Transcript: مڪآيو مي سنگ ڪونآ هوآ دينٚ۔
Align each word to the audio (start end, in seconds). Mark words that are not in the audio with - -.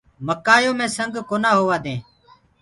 مڪآيو 0.27 0.71
مي 0.79 0.87
سنگ 0.97 1.13
ڪونآ 1.29 1.51
هوآ 1.59 1.77
دينٚ۔ 1.83 2.03